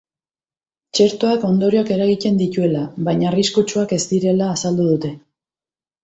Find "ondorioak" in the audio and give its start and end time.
1.49-1.91